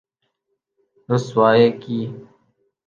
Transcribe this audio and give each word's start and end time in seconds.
رسوائی 1.09 1.67
کی‘‘۔ 1.81 1.99